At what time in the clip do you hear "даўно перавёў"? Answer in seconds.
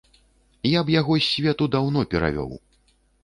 1.77-2.51